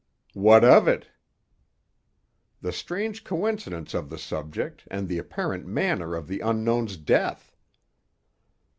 [0.33, 1.09] "What of it?"
[2.59, 7.55] "The strange coincidence of the subject, and the apparent manner of the unknown's death."